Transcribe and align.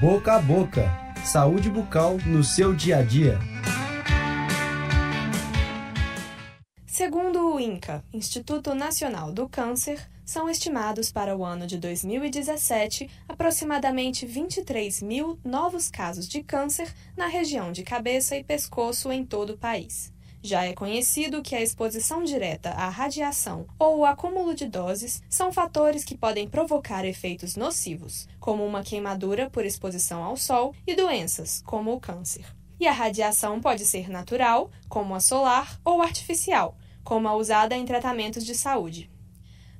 Boca 0.00 0.36
a 0.36 0.38
boca. 0.38 0.90
Saúde 1.26 1.68
bucal 1.68 2.16
no 2.24 2.42
seu 2.42 2.74
dia 2.74 3.00
a 3.00 3.02
dia. 3.02 3.38
Segundo 6.86 7.52
o 7.52 7.60
INCA, 7.60 8.02
Instituto 8.10 8.74
Nacional 8.74 9.30
do 9.30 9.46
Câncer, 9.46 10.00
são 10.24 10.48
estimados 10.48 11.12
para 11.12 11.36
o 11.36 11.44
ano 11.44 11.66
de 11.66 11.76
2017 11.76 13.10
aproximadamente 13.28 14.24
23 14.24 15.02
mil 15.02 15.38
novos 15.44 15.90
casos 15.90 16.26
de 16.26 16.42
câncer 16.42 16.90
na 17.14 17.26
região 17.26 17.70
de 17.70 17.82
cabeça 17.82 18.34
e 18.34 18.42
pescoço 18.42 19.12
em 19.12 19.22
todo 19.22 19.50
o 19.50 19.58
país. 19.58 20.10
Já 20.42 20.64
é 20.64 20.72
conhecido 20.72 21.42
que 21.42 21.54
a 21.54 21.60
exposição 21.60 22.24
direta 22.24 22.70
à 22.70 22.88
radiação 22.88 23.66
ou 23.78 23.98
o 23.98 24.04
acúmulo 24.06 24.54
de 24.54 24.64
doses 24.64 25.22
são 25.28 25.52
fatores 25.52 26.02
que 26.02 26.16
podem 26.16 26.48
provocar 26.48 27.04
efeitos 27.04 27.56
nocivos, 27.56 28.26
como 28.38 28.64
uma 28.64 28.82
queimadura 28.82 29.50
por 29.50 29.66
exposição 29.66 30.24
ao 30.24 30.38
sol 30.38 30.74
e 30.86 30.94
doenças, 30.94 31.62
como 31.66 31.92
o 31.92 32.00
câncer. 32.00 32.46
E 32.78 32.86
a 32.86 32.92
radiação 32.92 33.60
pode 33.60 33.84
ser 33.84 34.08
natural, 34.08 34.70
como 34.88 35.14
a 35.14 35.20
solar, 35.20 35.78
ou 35.84 36.00
artificial, 36.00 36.74
como 37.04 37.28
a 37.28 37.36
usada 37.36 37.76
em 37.76 37.84
tratamentos 37.84 38.46
de 38.46 38.54
saúde. 38.54 39.10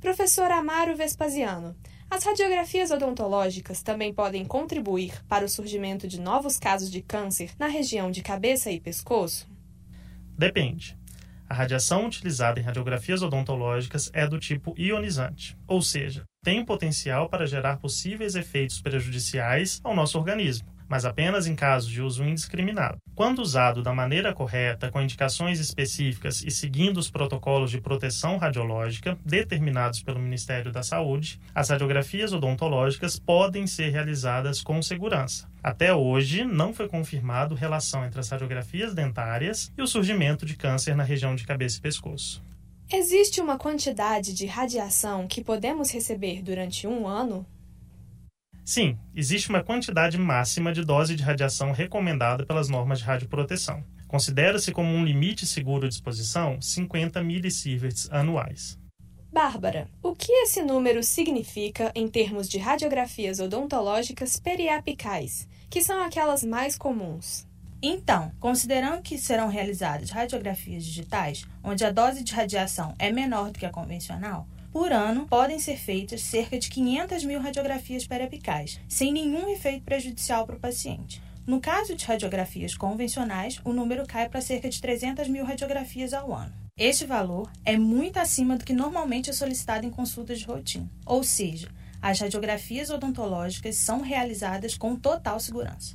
Professor 0.00 0.52
Amaro 0.52 0.94
Vespasiano, 0.94 1.74
as 2.08 2.22
radiografias 2.22 2.92
odontológicas 2.92 3.82
também 3.82 4.14
podem 4.14 4.44
contribuir 4.44 5.20
para 5.26 5.44
o 5.44 5.48
surgimento 5.48 6.06
de 6.06 6.20
novos 6.20 6.60
casos 6.60 6.88
de 6.88 7.02
câncer 7.02 7.50
na 7.58 7.66
região 7.66 8.08
de 8.08 8.22
cabeça 8.22 8.70
e 8.70 8.78
pescoço? 8.78 9.52
Depende. 10.36 10.96
A 11.48 11.54
radiação 11.54 12.06
utilizada 12.06 12.58
em 12.58 12.62
radiografias 12.62 13.22
odontológicas 13.22 14.10
é 14.12 14.26
do 14.26 14.38
tipo 14.38 14.74
ionizante, 14.78 15.56
ou 15.66 15.82
seja, 15.82 16.24
tem 16.42 16.64
potencial 16.64 17.28
para 17.28 17.46
gerar 17.46 17.76
possíveis 17.76 18.34
efeitos 18.34 18.80
prejudiciais 18.80 19.80
ao 19.84 19.94
nosso 19.94 20.18
organismo, 20.18 20.73
mas 20.94 21.04
apenas 21.04 21.48
em 21.48 21.56
casos 21.56 21.90
de 21.90 22.00
uso 22.00 22.22
indiscriminado. 22.22 22.98
Quando 23.16 23.40
usado 23.40 23.82
da 23.82 23.92
maneira 23.92 24.32
correta, 24.32 24.92
com 24.92 25.02
indicações 25.02 25.58
específicas 25.58 26.44
e 26.44 26.52
seguindo 26.52 26.98
os 26.98 27.10
protocolos 27.10 27.72
de 27.72 27.80
proteção 27.80 28.36
radiológica 28.36 29.18
determinados 29.26 30.00
pelo 30.00 30.20
Ministério 30.20 30.70
da 30.70 30.84
Saúde, 30.84 31.40
as 31.52 31.70
radiografias 31.70 32.32
odontológicas 32.32 33.18
podem 33.18 33.66
ser 33.66 33.90
realizadas 33.90 34.62
com 34.62 34.80
segurança. 34.80 35.48
Até 35.60 35.92
hoje, 35.92 36.44
não 36.44 36.72
foi 36.72 36.86
confirmado 36.86 37.56
relação 37.56 38.04
entre 38.04 38.20
as 38.20 38.28
radiografias 38.28 38.94
dentárias 38.94 39.72
e 39.76 39.82
o 39.82 39.88
surgimento 39.88 40.46
de 40.46 40.54
câncer 40.54 40.94
na 40.94 41.02
região 41.02 41.34
de 41.34 41.44
cabeça 41.44 41.78
e 41.78 41.82
pescoço. 41.82 42.40
Existe 42.88 43.40
uma 43.40 43.58
quantidade 43.58 44.32
de 44.32 44.46
radiação 44.46 45.26
que 45.26 45.42
podemos 45.42 45.90
receber 45.90 46.40
durante 46.40 46.86
um 46.86 47.08
ano? 47.08 47.44
Sim, 48.64 48.98
existe 49.14 49.50
uma 49.50 49.62
quantidade 49.62 50.16
máxima 50.16 50.72
de 50.72 50.82
dose 50.82 51.14
de 51.14 51.22
radiação 51.22 51.70
recomendada 51.70 52.46
pelas 52.46 52.70
normas 52.70 52.98
de 52.98 53.04
radioproteção. 53.04 53.84
Considera-se 54.08 54.72
como 54.72 54.88
um 54.88 55.04
limite 55.04 55.44
seguro 55.44 55.86
de 55.86 55.94
exposição 55.94 56.58
50 56.60 57.22
millisieverts 57.22 58.08
anuais. 58.10 58.78
Bárbara, 59.30 59.88
o 60.02 60.14
que 60.14 60.32
esse 60.32 60.62
número 60.62 61.02
significa 61.02 61.92
em 61.94 62.08
termos 62.08 62.48
de 62.48 62.56
radiografias 62.56 63.38
odontológicas 63.38 64.38
periapicais, 64.40 65.46
que 65.68 65.82
são 65.82 66.02
aquelas 66.02 66.42
mais 66.42 66.78
comuns? 66.78 67.46
Então, 67.82 68.32
considerando 68.40 69.02
que 69.02 69.18
serão 69.18 69.48
realizadas 69.48 70.08
radiografias 70.08 70.84
digitais, 70.84 71.44
onde 71.62 71.84
a 71.84 71.90
dose 71.90 72.24
de 72.24 72.32
radiação 72.32 72.94
é 72.98 73.12
menor 73.12 73.50
do 73.50 73.58
que 73.58 73.66
a 73.66 73.70
convencional, 73.70 74.48
por 74.74 74.90
ano, 74.92 75.28
podem 75.28 75.60
ser 75.60 75.76
feitas 75.76 76.20
cerca 76.22 76.58
de 76.58 76.68
500 76.68 77.22
mil 77.22 77.38
radiografias 77.38 78.08
periapicais, 78.08 78.80
sem 78.88 79.12
nenhum 79.12 79.48
efeito 79.48 79.84
prejudicial 79.84 80.44
para 80.44 80.56
o 80.56 80.58
paciente. 80.58 81.22
No 81.46 81.60
caso 81.60 81.94
de 81.94 82.04
radiografias 82.04 82.76
convencionais, 82.76 83.60
o 83.64 83.72
número 83.72 84.04
cai 84.04 84.28
para 84.28 84.40
cerca 84.40 84.68
de 84.68 84.80
300 84.80 85.28
mil 85.28 85.44
radiografias 85.44 86.12
ao 86.12 86.34
ano. 86.34 86.52
Este 86.76 87.06
valor 87.06 87.52
é 87.64 87.78
muito 87.78 88.16
acima 88.16 88.56
do 88.56 88.64
que 88.64 88.72
normalmente 88.72 89.30
é 89.30 89.32
solicitado 89.32 89.86
em 89.86 89.90
consultas 89.90 90.40
de 90.40 90.46
rotina, 90.46 90.90
ou 91.06 91.22
seja, 91.22 91.68
as 92.02 92.18
radiografias 92.18 92.90
odontológicas 92.90 93.76
são 93.76 94.00
realizadas 94.00 94.76
com 94.76 94.96
total 94.96 95.38
segurança. 95.38 95.94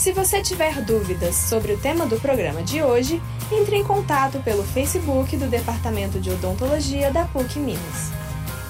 Se 0.00 0.12
você 0.12 0.40
tiver 0.40 0.80
dúvidas 0.80 1.36
sobre 1.36 1.74
o 1.74 1.78
tema 1.78 2.06
do 2.06 2.18
programa 2.18 2.62
de 2.62 2.82
hoje, 2.82 3.20
entre 3.52 3.76
em 3.76 3.84
contato 3.84 4.38
pelo 4.38 4.64
Facebook 4.64 5.36
do 5.36 5.46
Departamento 5.46 6.18
de 6.18 6.30
Odontologia 6.30 7.12
da 7.12 7.26
PUC 7.26 7.58
Minas. 7.58 8.10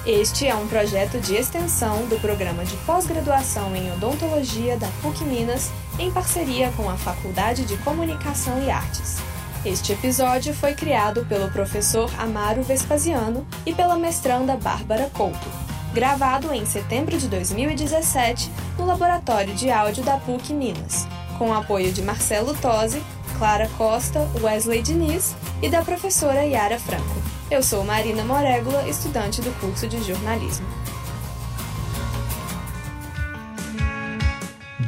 Este 0.05 0.45
é 0.45 0.53
um 0.53 0.67
projeto 0.67 1.21
de 1.21 1.33
extensão 1.33 2.05
do 2.07 2.19
programa 2.19 2.65
de 2.65 2.75
pós-graduação 2.85 3.73
em 3.73 3.89
odontologia 3.93 4.75
da 4.75 4.89
PUC 5.01 5.23
Minas, 5.23 5.71
em 5.97 6.11
parceria 6.11 6.69
com 6.75 6.89
a 6.89 6.97
Faculdade 6.97 7.63
de 7.63 7.77
Comunicação 7.77 8.61
e 8.61 8.69
Artes. 8.69 9.19
Este 9.63 9.93
episódio 9.93 10.53
foi 10.53 10.73
criado 10.73 11.25
pelo 11.27 11.49
professor 11.49 12.11
Amaro 12.19 12.61
Vespasiano 12.61 13.47
e 13.65 13.73
pela 13.73 13.95
mestranda 13.95 14.57
Bárbara 14.57 15.09
Couto, 15.13 15.47
gravado 15.93 16.53
em 16.53 16.65
setembro 16.65 17.17
de 17.17 17.29
2017 17.29 18.51
no 18.77 18.85
Laboratório 18.85 19.53
de 19.53 19.71
Áudio 19.71 20.03
da 20.03 20.17
PUC 20.17 20.51
Minas 20.51 21.07
com 21.41 21.49
o 21.49 21.53
apoio 21.53 21.91
de 21.91 22.03
Marcelo 22.03 22.53
Tosi, 22.53 23.01
Clara 23.39 23.67
Costa, 23.69 24.29
Wesley 24.43 24.83
Diniz 24.83 25.35
e 25.59 25.71
da 25.71 25.81
professora 25.81 26.45
Yara 26.45 26.77
Franco. 26.77 27.15
Eu 27.49 27.63
sou 27.63 27.83
Marina 27.83 28.23
Morégula, 28.23 28.87
estudante 28.87 29.41
do 29.41 29.51
curso 29.59 29.87
de 29.87 30.03
jornalismo. 30.03 30.67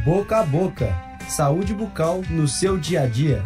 Boca 0.06 0.42
a 0.42 0.44
boca. 0.44 0.96
Saúde 1.28 1.74
bucal 1.74 2.22
no 2.30 2.48
seu 2.48 2.78
dia 2.78 3.02
a 3.02 3.08
dia. 3.08 3.44